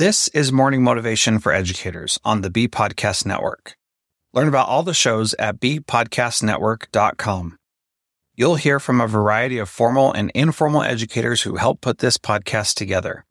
This 0.00 0.28
is 0.28 0.48
Morning 0.50 0.82
Motivation 0.82 1.38
for 1.40 1.52
Educators 1.52 2.18
on 2.24 2.40
the 2.40 2.48
B 2.48 2.66
Podcast 2.66 3.26
Network. 3.26 3.76
Learn 4.32 4.48
about 4.48 4.66
all 4.66 4.82
the 4.82 4.94
shows 4.94 5.34
at 5.34 5.60
bpodcastnetwork.com. 5.60 7.56
You'll 8.34 8.54
hear 8.54 8.80
from 8.80 9.02
a 9.02 9.06
variety 9.06 9.58
of 9.58 9.68
formal 9.68 10.10
and 10.10 10.32
informal 10.34 10.82
educators 10.82 11.42
who 11.42 11.56
help 11.56 11.82
put 11.82 11.98
this 11.98 12.16
podcast 12.16 12.76
together. 12.76 13.26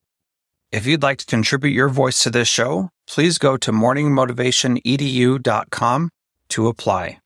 If 0.71 0.86
you'd 0.86 1.02
like 1.02 1.18
to 1.18 1.26
contribute 1.26 1.71
your 1.71 1.90
voice 1.90 2.21
to 2.21 2.29
this 2.29 2.47
show, 2.47 2.92
please 3.08 3.40
go 3.40 3.58
to 3.58 3.72
morningmotivationedu.com 3.72 6.10
to 6.50 6.68
apply. 6.68 7.18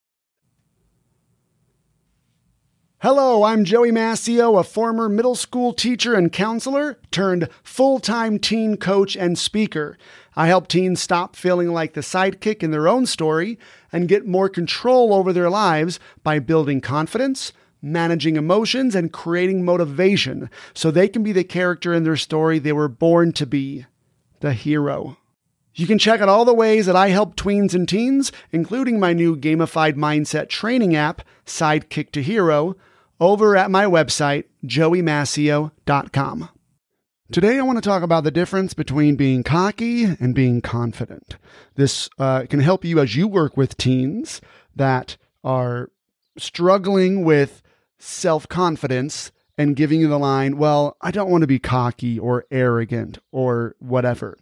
Hello, 3.04 3.44
I'm 3.44 3.66
Joey 3.66 3.92
Mascio, 3.92 4.58
a 4.58 4.64
former 4.64 5.10
middle 5.10 5.36
school 5.36 5.74
teacher 5.74 6.14
and 6.14 6.32
counselor 6.32 6.98
turned 7.12 7.50
full 7.62 8.00
time 8.00 8.40
teen 8.40 8.78
coach 8.78 9.18
and 9.18 9.38
speaker. 9.38 9.98
I 10.38 10.48
help 10.48 10.70
teens 10.70 11.02
stop 11.02 11.36
feeling 11.36 11.74
like 11.74 11.96
the 11.96 12.00
sidekick 12.00 12.64
in 12.64 12.72
their 12.72 12.88
own 12.88 13.06
story 13.06 13.60
and 13.92 14.08
get 14.08 14.26
more 14.26 14.48
control 14.48 15.14
over 15.14 15.34
their 15.34 15.50
lives 15.50 16.00
by 16.24 16.40
building 16.40 16.80
confidence, 16.80 17.52
managing 17.82 18.38
emotions, 18.38 18.96
and 18.96 19.12
creating 19.12 19.66
motivation 19.66 20.50
so 20.74 20.90
they 20.90 21.10
can 21.10 21.24
be 21.24 21.34
the 21.34 21.44
character 21.44 21.94
in 21.94 22.06
their 22.06 22.16
story 22.16 22.58
they 22.58 22.72
were 22.72 22.88
born 22.88 23.34
to 23.34 23.46
be 23.46 23.86
the 24.40 24.54
hero. 24.54 25.18
You 25.76 25.88
can 25.88 26.00
check 26.00 26.22
out 26.22 26.30
all 26.30 26.46
the 26.46 26.54
ways 26.54 26.86
that 26.86 26.96
I 26.96 27.10
help 27.10 27.36
tweens 27.36 27.74
and 27.74 27.86
teens, 27.86 28.32
including 28.54 28.98
my 28.98 29.12
new 29.12 29.36
gamified 29.36 29.96
mindset 29.96 30.48
training 30.48 30.96
app, 30.96 31.22
Sidekick 31.46 32.14
to 32.14 32.24
Hero 32.24 32.78
over 33.24 33.56
at 33.56 33.72
my 33.72 33.86
website, 33.86 34.44
joeymascio.com. 34.66 36.50
Today, 37.32 37.58
I 37.58 37.62
want 37.62 37.78
to 37.78 37.82
talk 37.82 38.04
about 38.04 38.26
the 38.26 38.32
difference 38.32 38.74
between 38.74 39.16
being 39.16 39.44
cocky 39.44 40.04
and 40.04 40.36
being 40.36 40.60
confident. 40.60 41.38
This 41.76 42.10
uh, 42.20 42.44
can 42.50 42.60
help 42.60 42.84
you 42.84 43.00
as 43.00 43.16
you 43.16 43.30
work 43.30 43.56
with 43.56 43.78
teens 43.78 44.42
that 44.76 45.16
are 45.42 45.90
struggling 46.38 47.24
with 47.24 47.62
self 47.98 48.50
confidence 48.50 49.32
and 49.58 49.78
giving 49.78 50.02
you 50.02 50.10
the 50.10 50.20
line, 50.20 50.58
well, 50.58 50.98
I 51.00 51.12
don't 51.12 51.30
want 51.30 51.44
to 51.44 51.48
be 51.48 51.60
cocky 51.60 52.20
or 52.20 52.46
arrogant 52.52 53.20
or 53.32 53.78
whatever. 53.80 54.38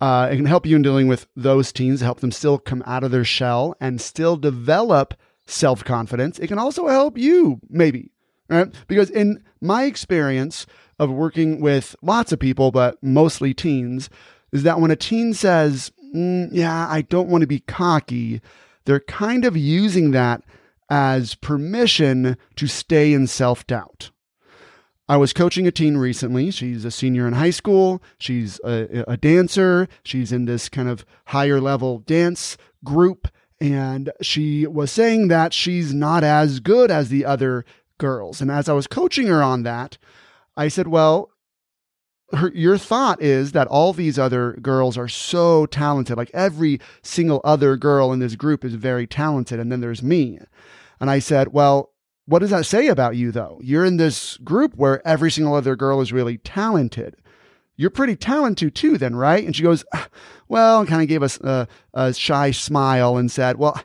Uh, 0.00 0.30
it 0.32 0.36
can 0.36 0.46
help 0.46 0.66
you 0.66 0.74
in 0.74 0.82
dealing 0.82 1.06
with 1.06 1.28
those 1.36 1.72
teens, 1.72 2.00
help 2.00 2.18
them 2.20 2.32
still 2.32 2.58
come 2.58 2.82
out 2.86 3.04
of 3.04 3.12
their 3.12 3.24
shell 3.24 3.76
and 3.80 4.00
still 4.00 4.36
develop 4.36 5.14
self 5.46 5.84
confidence. 5.84 6.40
It 6.40 6.48
can 6.48 6.58
also 6.58 6.88
help 6.88 7.16
you, 7.16 7.60
maybe, 7.68 8.10
right? 8.48 8.72
Because 8.86 9.10
in 9.10 9.42
my 9.60 9.84
experience 9.84 10.66
of 10.98 11.10
working 11.10 11.60
with 11.60 11.96
lots 12.02 12.32
of 12.32 12.38
people, 12.38 12.70
but 12.70 13.02
mostly 13.02 13.52
teens, 13.54 14.08
is 14.52 14.62
that 14.62 14.80
when 14.80 14.90
a 14.90 14.96
teen 14.96 15.34
says, 15.34 15.92
mm, 16.14 16.48
Yeah, 16.52 16.88
I 16.88 17.02
don't 17.02 17.28
want 17.28 17.42
to 17.42 17.46
be 17.46 17.60
cocky, 17.60 18.40
they're 18.84 19.00
kind 19.00 19.44
of 19.44 19.56
using 19.56 20.12
that 20.12 20.42
as 20.88 21.34
permission 21.34 22.36
to 22.54 22.66
stay 22.66 23.12
in 23.12 23.26
self 23.26 23.66
doubt. 23.66 24.10
I 25.08 25.16
was 25.16 25.32
coaching 25.32 25.66
a 25.66 25.70
teen 25.70 25.96
recently. 25.96 26.50
She's 26.50 26.84
a 26.84 26.90
senior 26.90 27.28
in 27.28 27.34
high 27.34 27.50
school. 27.50 28.02
She's 28.18 28.58
a, 28.64 29.04
a, 29.06 29.16
dancer. 29.16 29.86
She's 30.02 30.32
in 30.32 30.46
this 30.46 30.68
kind 30.68 30.88
of 30.88 31.04
higher 31.26 31.60
level 31.60 32.00
dance 32.00 32.56
group. 32.82 33.28
And 33.60 34.10
she 34.20 34.66
was 34.66 34.90
saying 34.90 35.28
that 35.28 35.54
she's 35.54 35.94
not 35.94 36.24
as 36.24 36.58
good 36.58 36.90
as 36.90 37.08
the 37.08 37.24
other 37.24 37.64
girls. 37.98 38.40
And 38.40 38.50
as 38.50 38.68
I 38.68 38.72
was 38.72 38.86
coaching 38.86 39.26
her 39.26 39.42
on 39.42 39.62
that, 39.62 39.98
I 40.56 40.68
said, 40.68 40.88
Well, 40.88 41.30
her, 42.32 42.50
your 42.54 42.78
thought 42.78 43.22
is 43.22 43.52
that 43.52 43.68
all 43.68 43.92
these 43.92 44.18
other 44.18 44.54
girls 44.60 44.98
are 44.98 45.08
so 45.08 45.66
talented. 45.66 46.16
Like 46.16 46.30
every 46.34 46.80
single 47.02 47.40
other 47.44 47.76
girl 47.76 48.12
in 48.12 48.18
this 48.18 48.34
group 48.34 48.64
is 48.64 48.74
very 48.74 49.06
talented. 49.06 49.60
And 49.60 49.70
then 49.70 49.80
there's 49.80 50.02
me. 50.02 50.38
And 51.00 51.10
I 51.10 51.18
said, 51.18 51.52
Well, 51.52 51.92
what 52.26 52.40
does 52.40 52.50
that 52.50 52.66
say 52.66 52.88
about 52.88 53.16
you, 53.16 53.30
though? 53.30 53.60
You're 53.62 53.84
in 53.84 53.98
this 53.98 54.36
group 54.38 54.74
where 54.74 55.06
every 55.06 55.30
single 55.30 55.54
other 55.54 55.76
girl 55.76 56.00
is 56.00 56.12
really 56.12 56.38
talented. 56.38 57.14
You're 57.76 57.90
pretty 57.90 58.16
talented 58.16 58.74
too, 58.74 58.96
then, 58.96 59.14
right? 59.14 59.44
And 59.44 59.54
she 59.54 59.62
goes, 59.62 59.84
ah, 59.94 60.08
Well, 60.48 60.80
and 60.80 60.88
kind 60.88 61.02
of 61.02 61.08
gave 61.08 61.22
us 61.22 61.38
a, 61.40 61.68
a 61.94 62.14
shy 62.14 62.50
smile 62.50 63.16
and 63.16 63.30
said, 63.30 63.58
Well, 63.58 63.80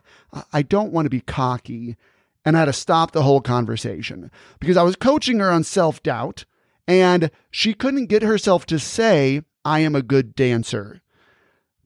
I 0.52 0.62
don't 0.62 0.92
want 0.92 1.06
to 1.06 1.10
be 1.10 1.20
cocky 1.20 1.96
and 2.44 2.56
had 2.56 2.64
to 2.66 2.72
stop 2.72 3.12
the 3.12 3.22
whole 3.22 3.40
conversation 3.40 4.30
because 4.60 4.76
I 4.76 4.82
was 4.82 4.96
coaching 4.96 5.38
her 5.38 5.50
on 5.50 5.64
self 5.64 6.02
doubt 6.02 6.44
and 6.86 7.30
she 7.50 7.74
couldn't 7.74 8.06
get 8.06 8.22
herself 8.22 8.66
to 8.66 8.78
say, 8.78 9.42
I 9.64 9.80
am 9.80 9.94
a 9.94 10.02
good 10.02 10.34
dancer 10.34 11.00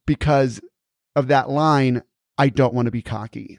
because 0.06 0.60
of 1.14 1.28
that 1.28 1.50
line, 1.50 2.02
I 2.38 2.48
don't 2.48 2.74
want 2.74 2.86
to 2.86 2.92
be 2.92 3.02
cocky. 3.02 3.58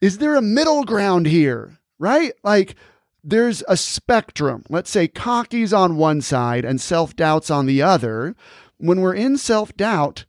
Is 0.00 0.18
there 0.18 0.36
a 0.36 0.42
middle 0.42 0.84
ground 0.84 1.26
here? 1.26 1.78
Right? 1.98 2.32
Like, 2.44 2.76
there's 3.24 3.64
a 3.66 3.76
spectrum. 3.76 4.64
Let's 4.68 4.90
say 4.90 5.08
cocky's 5.08 5.72
on 5.72 5.96
one 5.96 6.20
side 6.20 6.64
and 6.64 6.80
self 6.80 7.16
doubt's 7.16 7.50
on 7.50 7.66
the 7.66 7.82
other. 7.82 8.36
When 8.78 9.00
we're 9.00 9.14
in 9.14 9.38
self 9.38 9.74
doubt, 9.76 10.26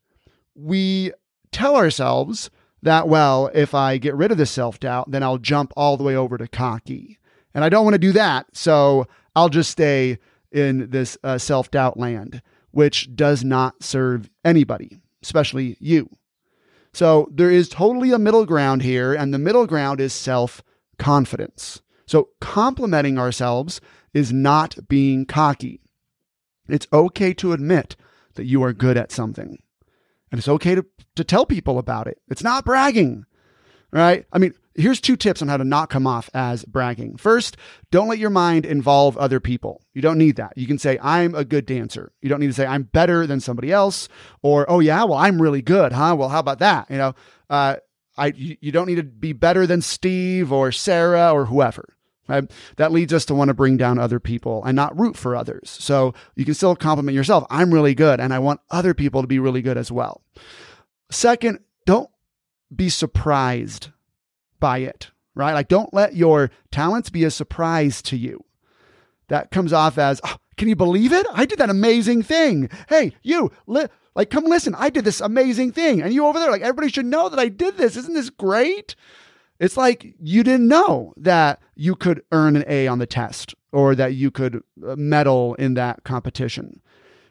we 0.56 1.12
tell 1.52 1.76
ourselves, 1.76 2.50
that, 2.84 3.08
well, 3.08 3.50
if 3.54 3.74
I 3.74 3.98
get 3.98 4.16
rid 4.16 4.32
of 4.32 4.38
the 4.38 4.46
self 4.46 4.80
doubt, 4.80 5.12
then 5.12 5.24
I'll 5.24 5.38
jump 5.38 5.74
all 5.76 5.98
the 5.98 6.04
way 6.04 6.16
over 6.16 6.38
to 6.38 6.48
cocky. 6.48 7.20
And 7.54 7.64
I 7.64 7.70
don't 7.70 7.84
want 7.84 7.96
to 7.96 8.00
do 8.00 8.12
that. 8.14 8.46
So 8.54 9.08
I'll 9.36 9.50
just 9.50 9.72
stay 9.72 10.20
in 10.52 10.90
this 10.90 11.18
uh, 11.24 11.38
self 11.38 11.72
doubt 11.72 11.98
land, 11.98 12.42
which 12.72 13.16
does 13.16 13.44
not 13.44 13.84
serve 13.84 14.30
anybody, 14.46 15.00
especially 15.24 15.78
you. 15.80 16.10
So 16.94 17.30
there 17.32 17.52
is 17.52 17.70
totally 17.70 18.12
a 18.12 18.20
middle 18.20 18.46
ground 18.46 18.82
here, 18.82 19.14
and 19.14 19.34
the 19.34 19.40
middle 19.40 19.68
ground 19.68 20.00
is 20.00 20.14
self 20.14 20.64
confidence. 20.98 21.82
So 22.06 22.30
complimenting 22.40 23.18
ourselves 23.20 23.82
is 24.14 24.32
not 24.32 24.88
being 24.88 25.26
cocky. 25.26 25.82
It's 26.68 26.88
okay 26.92 27.34
to 27.36 27.54
admit 27.54 27.96
that 28.36 28.46
you 28.46 28.64
are 28.64 28.74
good 28.74 28.98
at 28.98 29.12
something. 29.12 29.62
And 30.32 30.40
it's 30.40 30.48
okay 30.48 30.76
to, 30.76 30.86
to 31.16 31.24
tell 31.24 31.46
people 31.46 31.80
about 31.80 32.08
it. 32.08 32.20
It's 32.30 32.44
not 32.44 32.66
bragging, 32.66 33.26
right? 33.92 34.26
I 34.32 34.40
mean, 34.40 34.54
here's 34.76 35.00
two 35.02 35.16
tips 35.16 35.42
on 35.42 35.48
how 35.48 35.58
to 35.58 35.64
not 35.64 35.90
come 35.90 36.06
off 36.06 36.30
as 36.34 36.66
bragging. 36.66 37.18
First, 37.18 37.58
don't 37.92 38.10
let 38.10 38.20
your 38.20 38.30
mind 38.30 38.66
involve 38.66 39.18
other 39.18 39.40
people. 39.40 39.82
You 39.94 40.02
don't 40.02 40.18
need 40.18 40.36
that. 40.36 40.54
You 40.58 40.68
can 40.68 40.78
say, 40.78 41.00
I'm 41.02 41.34
a 41.34 41.46
good 41.46 41.66
dancer. 41.66 42.12
You 42.22 42.30
don't 42.30 42.40
need 42.40 42.48
to 42.48 42.54
say, 42.54 42.66
I'm 42.66 42.84
better 42.84 43.26
than 43.26 43.40
somebody 43.40 43.72
else, 43.72 44.10
or, 44.42 44.70
oh, 44.70 44.80
yeah, 44.80 45.04
well, 45.06 45.18
I'm 45.18 45.42
really 45.42 45.62
good, 45.62 45.94
huh? 45.94 46.16
Well, 46.18 46.30
how 46.30 46.40
about 46.40 46.60
that? 46.60 46.92
You 46.92 46.98
know, 46.98 47.16
uh, 47.50 47.78
I, 48.18 48.34
you 48.36 48.72
don't 48.72 48.88
need 48.88 48.96
to 48.96 49.04
be 49.04 49.34
better 49.34 49.68
than 49.68 49.82
Steve 49.82 50.52
or 50.52 50.72
Sarah 50.72 51.32
or 51.32 51.46
whoever. 51.46 51.97
Right? 52.28 52.50
That 52.76 52.92
leads 52.92 53.14
us 53.14 53.26
to 53.26 53.34
want 53.34 53.48
to 53.50 53.54
bring 53.54 53.78
down 53.78 54.00
other 54.00 54.20
people 54.20 54.64
and 54.66 54.76
not 54.76 55.00
root 55.00 55.16
for 55.16 55.36
others. 55.36 55.70
So 55.70 56.14
you 56.36 56.44
can 56.44 56.54
still 56.54 56.76
compliment 56.76 57.16
yourself. 57.16 57.46
I'm 57.50 57.74
really 57.74 57.96
good 57.96 58.20
and 58.20 58.34
I 58.34 58.40
want 58.40 58.60
other 58.70 58.94
people 58.94 59.22
to 59.22 59.28
be 59.28 59.40
really 59.40 59.62
good 59.62 59.78
as 59.78 59.92
well. 59.92 60.22
Second, 61.10 61.60
don't 61.86 62.10
be 62.76 62.90
surprised 62.90 63.90
by 64.60 64.80
it, 64.80 65.12
right? 65.36 65.54
Like 65.54 65.70
don't 65.70 65.94
let 65.94 66.16
your 66.16 66.52
talents 66.70 67.10
be 67.10 67.24
a 67.24 67.32
surprise 67.32 68.02
to 68.04 68.18
you. 68.18 68.44
That 69.30 69.52
comes 69.52 69.72
off 69.72 69.98
as, 69.98 70.20
oh, 70.24 70.36
can 70.58 70.68
you 70.68 70.76
believe 70.76 71.14
it? 71.14 71.26
I 71.32 71.46
did 71.46 71.60
that 71.60 71.70
amazing 71.70 72.24
thing. 72.24 72.70
Hey, 72.90 73.14
you, 73.24 73.52
li- 73.68 73.88
like, 74.16 74.30
come 74.30 74.46
listen. 74.46 74.74
I 74.76 74.90
did 74.90 75.06
this 75.06 75.22
amazing 75.22 75.74
thing. 75.74 76.02
And 76.02 76.12
you 76.14 76.26
over 76.26 76.40
there, 76.40 76.50
like, 76.50 76.64
everybody 76.64 76.90
should 76.90 77.06
know 77.06 77.30
that 77.30 77.40
I 77.40 77.50
did 77.50 77.78
this. 77.78 77.96
Isn't 77.96 78.16
this 78.16 78.32
great? 78.32 78.96
It's 79.60 79.78
like 79.78 80.14
you 80.20 80.44
didn't 80.44 80.68
know 80.68 81.14
that 81.18 81.60
you 81.76 81.96
could 81.96 82.24
earn 82.32 82.56
an 82.56 82.66
A 82.68 82.88
on 82.88 83.00
the 83.00 83.08
test 83.08 83.56
or 83.72 83.96
that 83.96 84.14
you 84.14 84.32
could 84.32 84.62
uh, 84.86 84.96
medal 84.96 85.56
in 85.56 85.74
that 85.76 86.04
competition. 86.04 86.82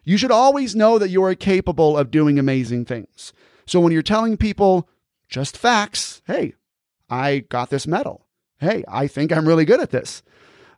You 0.05 0.17
should 0.17 0.31
always 0.31 0.75
know 0.75 0.99
that 0.99 1.11
you 1.11 1.23
are 1.25 1.35
capable 1.35 1.97
of 1.97 2.11
doing 2.11 2.39
amazing 2.39 2.85
things. 2.85 3.33
So 3.67 3.81
when 3.81 3.93
you're 3.93 4.03
telling 4.03 4.37
people 4.37 4.89
just 5.29 5.57
facts, 5.57 6.23
hey, 6.27 6.55
I 7.11 7.41
got 7.49 7.71
this 7.71 7.87
medal. 7.87 8.27
Hey, 8.59 8.85
I 8.89 9.07
think 9.07 9.33
I'm 9.33 9.47
really 9.47 9.65
good 9.65 9.81
at 9.81 9.91
this. 9.91 10.23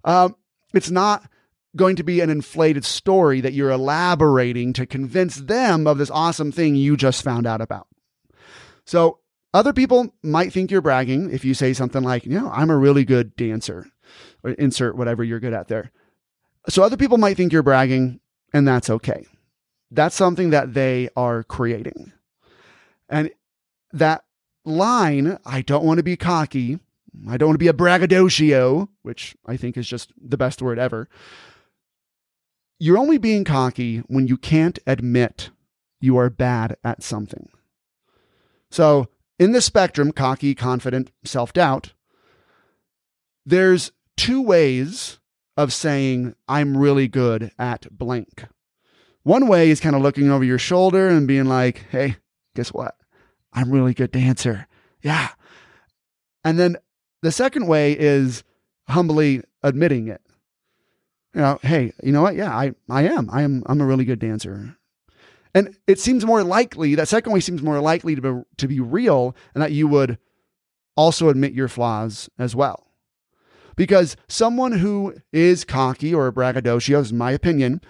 Um, 0.05 0.37
it's 0.75 0.91
not 0.91 1.31
going 1.77 1.97
to 1.97 2.03
be 2.03 2.21
an 2.21 2.31
inflated 2.31 2.85
story 2.85 3.41
that 3.41 3.53
you're 3.53 3.71
elaborating 3.71 4.73
to 4.75 4.87
convince 4.87 5.37
them 5.37 5.87
of 5.87 5.99
this 5.99 6.11
awesome 6.11 6.51
thing 6.51 6.75
you 6.75 6.97
just 6.97 7.23
found 7.23 7.47
out 7.47 7.61
about. 7.61 7.87
So 8.85 9.21
other 9.55 9.73
people 9.73 10.15
might 10.23 10.53
think 10.53 10.71
you're 10.71 10.81
bragging 10.81 11.31
if 11.33 11.45
you 11.45 11.55
say 11.55 11.73
something 11.73 12.03
like, 12.03 12.27
you 12.27 12.39
know, 12.39 12.51
I'm 12.51 12.71
a 12.71 12.77
really 12.77 13.05
good 13.05 13.35
dancer, 13.37 13.87
or 14.43 14.51
insert 14.53 14.97
whatever 14.97 15.25
you're 15.25 15.41
good 15.41 15.55
at 15.55 15.69
there. 15.69 15.91
So 16.69 16.83
other 16.83 16.97
people 16.97 17.19
might 17.19 17.37
think 17.37 17.53
you're 17.53 17.63
bragging, 17.63 18.21
and 18.53 18.69
that's 18.69 18.91
okay. 18.91 19.27
That's 19.91 20.15
something 20.15 20.51
that 20.51 20.75
they 20.75 21.09
are 21.17 21.43
creating. 21.45 22.13
And 23.09 23.31
that 23.93 24.25
line, 24.67 25.39
I 25.47 25.63
don't 25.63 25.85
want 25.85 25.97
to 25.97 26.03
be 26.03 26.17
cocky, 26.17 26.79
I 27.27 27.39
don't 27.39 27.49
want 27.49 27.55
to 27.55 27.59
be 27.65 27.69
a 27.69 27.73
braggadocio, 27.73 28.91
which 29.03 29.35
I 29.47 29.57
think 29.57 29.79
is 29.79 29.89
just 29.89 30.13
the 30.21 30.37
best 30.37 30.61
word 30.61 30.79
ever. 30.79 31.09
you're 32.79 32.99
only 32.99 33.19
being 33.19 33.45
cocky 33.45 33.99
when 34.07 34.27
you 34.27 34.37
can't 34.37 34.79
admit 34.87 35.51
you 36.01 36.17
are 36.17 36.31
bad 36.31 36.77
at 36.85 37.03
something. 37.03 37.49
So, 38.71 39.09
in 39.39 39.53
the 39.53 39.61
spectrum, 39.61 40.13
cocky, 40.13 40.55
confident, 40.55 41.11
self 41.25 41.53
doubt, 41.53 41.93
there's 43.47 43.93
two 44.17 44.43
ways 44.43 45.19
of 45.57 45.73
saying, 45.73 46.35
I'm 46.49 46.77
really 46.77 47.09
good 47.09 47.51
at 47.59 47.87
blank. 47.91 48.45
One 49.23 49.47
way 49.47 49.71
is 49.71 49.81
kind 49.81 49.97
of 49.97 50.03
looking 50.03 50.31
over 50.31 50.45
your 50.45 50.59
shoulder 50.59 51.09
and 51.09 51.27
being 51.27 51.47
like, 51.47 51.85
hey, 51.91 52.17
guess 52.55 52.73
what? 52.73 52.97
I'm 53.53 53.71
really 53.71 53.95
good 53.95 54.11
dancer. 54.11 54.67
Yeah. 55.03 55.29
And 56.45 56.59
then 56.59 56.77
the 57.23 57.33
second 57.33 57.67
way 57.67 57.93
is 57.93 58.45
humbly 58.89 59.43
admitting 59.63 60.09
it. 60.09 60.23
You 61.35 61.41
know, 61.43 61.59
hey, 61.63 61.93
you 62.03 62.13
know 62.13 62.23
what? 62.23 62.37
Yeah, 62.37 62.57
I, 62.57 62.73
I 62.89 63.03
am. 63.03 63.29
I 63.31 63.43
am 63.43 63.63
I'm 63.67 63.81
a 63.81 63.87
really 63.87 64.05
good 64.05 64.19
dancer. 64.19 64.78
And 65.55 65.77
it 65.87 65.99
seems 65.99 66.25
more 66.25 66.43
likely, 66.43 66.95
that 66.95 67.09
second 67.09 67.33
way 67.33 67.41
seems 67.41 67.63
more 67.63 67.81
likely 67.81 68.15
to 68.15 68.21
be, 68.21 68.43
to 68.59 68.69
be 68.69 68.81
real 68.81 69.35
and 69.55 69.63
that 69.63 69.73
you 69.73 69.89
would 69.89 70.19
also 70.97 71.29
admit 71.29 71.53
your 71.53 71.69
flaws 71.69 72.29
as 72.39 72.55
well. 72.55 72.87
Because 73.77 74.17
someone 74.27 74.73
who 74.73 75.15
is 75.33 75.65
cocky 75.65 76.13
or 76.13 76.31
braggadocio, 76.33 77.01
is 77.01 77.13
my 77.13 77.31
opinion, 77.31 77.81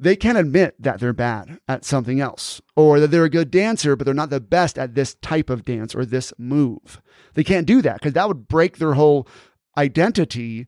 they 0.00 0.16
can 0.16 0.36
admit 0.36 0.80
that 0.80 1.00
they're 1.00 1.12
bad 1.12 1.58
at 1.68 1.84
something 1.84 2.20
else 2.20 2.62
or 2.76 3.00
that 3.00 3.08
they're 3.08 3.24
a 3.24 3.30
good 3.30 3.50
dancer, 3.50 3.96
but 3.96 4.04
they're 4.04 4.14
not 4.14 4.30
the 4.30 4.40
best 4.40 4.78
at 4.78 4.94
this 4.94 5.14
type 5.16 5.50
of 5.50 5.64
dance 5.64 5.94
or 5.94 6.04
this 6.04 6.32
move. 6.38 7.02
They 7.34 7.44
can't 7.44 7.66
do 7.66 7.82
that 7.82 7.94
because 7.94 8.14
that 8.14 8.28
would 8.28 8.48
break 8.48 8.78
their 8.78 8.94
whole 8.94 9.28
identity 9.76 10.66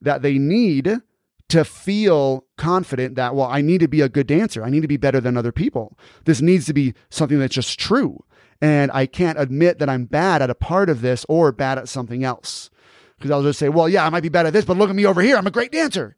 that 0.00 0.22
they 0.22 0.38
need 0.38 1.00
to 1.48 1.64
feel 1.64 2.44
confident 2.56 3.14
that, 3.14 3.34
well, 3.34 3.46
I 3.46 3.60
need 3.60 3.80
to 3.80 3.88
be 3.88 4.00
a 4.00 4.08
good 4.08 4.26
dancer. 4.26 4.64
I 4.64 4.70
need 4.70 4.82
to 4.82 4.88
be 4.88 4.96
better 4.96 5.20
than 5.20 5.36
other 5.36 5.52
people. 5.52 5.96
This 6.24 6.40
needs 6.40 6.66
to 6.66 6.72
be 6.72 6.94
something 7.08 7.38
that's 7.38 7.54
just 7.54 7.78
true. 7.78 8.24
And 8.60 8.90
I 8.92 9.06
can't 9.06 9.38
admit 9.38 9.78
that 9.78 9.88
I'm 9.88 10.06
bad 10.06 10.42
at 10.42 10.50
a 10.50 10.54
part 10.54 10.88
of 10.88 11.02
this 11.02 11.24
or 11.28 11.52
bad 11.52 11.78
at 11.78 11.88
something 11.88 12.24
else. 12.24 12.70
Because 13.16 13.30
I'll 13.30 13.42
just 13.42 13.58
say, 13.58 13.68
well, 13.68 13.88
yeah, 13.88 14.04
I 14.04 14.10
might 14.10 14.22
be 14.22 14.28
bad 14.28 14.46
at 14.46 14.52
this, 14.52 14.64
but 14.64 14.76
look 14.76 14.90
at 14.90 14.96
me 14.96 15.06
over 15.06 15.22
here. 15.22 15.36
I'm 15.36 15.46
a 15.46 15.52
great 15.52 15.72
dancer. 15.72 16.16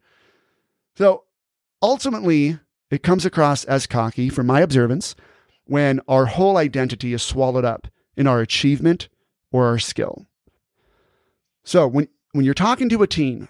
So 0.95 1.25
ultimately, 1.81 2.59
it 2.89 3.03
comes 3.03 3.25
across 3.25 3.63
as 3.65 3.87
cocky 3.87 4.29
from 4.29 4.47
my 4.47 4.61
observance 4.61 5.15
when 5.65 6.01
our 6.07 6.25
whole 6.25 6.57
identity 6.57 7.13
is 7.13 7.21
swallowed 7.21 7.65
up 7.65 7.87
in 8.17 8.25
our 8.25 8.41
achievement 8.41 9.07
or 9.51 9.67
our 9.67 9.79
skill. 9.79 10.25
So 11.63 11.87
when, 11.87 12.07
when 12.31 12.45
you're 12.45 12.53
talking 12.53 12.89
to 12.89 13.03
a 13.03 13.07
teen, 13.07 13.47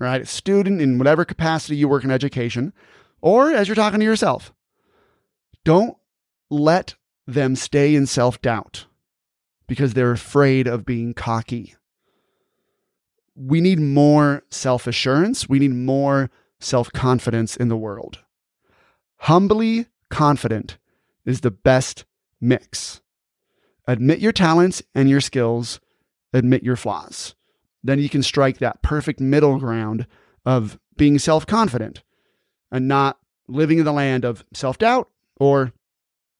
right? 0.00 0.22
A 0.22 0.26
student 0.26 0.80
in 0.80 0.98
whatever 0.98 1.24
capacity 1.24 1.76
you 1.76 1.86
work 1.86 2.02
in 2.02 2.10
education, 2.10 2.72
or 3.20 3.52
as 3.52 3.68
you're 3.68 3.74
talking 3.76 4.00
to 4.00 4.04
yourself. 4.04 4.52
Don't 5.62 5.96
let 6.48 6.94
them 7.26 7.54
stay 7.54 7.94
in 7.94 8.06
self 8.06 8.40
doubt 8.40 8.86
because 9.68 9.94
they're 9.94 10.10
afraid 10.10 10.66
of 10.66 10.86
being 10.86 11.12
cocky. 11.14 11.76
We 13.36 13.60
need 13.60 13.78
more 13.78 14.42
self 14.50 14.86
assurance. 14.86 15.48
We 15.48 15.58
need 15.60 15.74
more 15.74 16.30
self 16.58 16.90
confidence 16.92 17.56
in 17.56 17.68
the 17.68 17.76
world. 17.76 18.20
Humbly 19.18 19.86
confident 20.08 20.78
is 21.26 21.42
the 21.42 21.50
best 21.50 22.06
mix. 22.40 23.02
Admit 23.86 24.20
your 24.20 24.32
talents 24.32 24.82
and 24.94 25.10
your 25.10 25.20
skills, 25.20 25.78
admit 26.32 26.62
your 26.62 26.76
flaws 26.76 27.34
then 27.82 27.98
you 27.98 28.08
can 28.08 28.22
strike 28.22 28.58
that 28.58 28.82
perfect 28.82 29.20
middle 29.20 29.58
ground 29.58 30.06
of 30.44 30.78
being 30.96 31.18
self 31.18 31.46
confident 31.46 32.02
and 32.70 32.88
not 32.88 33.18
living 33.48 33.78
in 33.78 33.84
the 33.84 33.92
land 33.92 34.24
of 34.24 34.44
self 34.52 34.78
doubt 34.78 35.08
or 35.38 35.72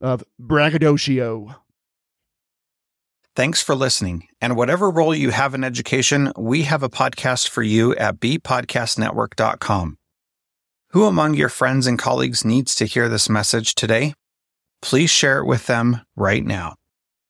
of 0.00 0.24
braggadocio. 0.38 1.56
Thanks 3.36 3.62
for 3.62 3.74
listening. 3.74 4.28
And 4.40 4.56
whatever 4.56 4.90
role 4.90 5.14
you 5.14 5.30
have 5.30 5.54
in 5.54 5.64
education, 5.64 6.32
we 6.36 6.62
have 6.62 6.82
a 6.82 6.88
podcast 6.88 7.48
for 7.48 7.62
you 7.62 7.94
at 7.94 8.18
bpodcastnetwork.com. 8.18 9.96
Who 10.88 11.04
among 11.06 11.34
your 11.34 11.48
friends 11.48 11.86
and 11.86 11.98
colleagues 11.98 12.44
needs 12.44 12.74
to 12.74 12.84
hear 12.84 13.08
this 13.08 13.28
message 13.28 13.76
today? 13.76 14.14
Please 14.82 15.10
share 15.10 15.38
it 15.38 15.46
with 15.46 15.66
them 15.66 16.00
right 16.16 16.44
now. 16.44 16.74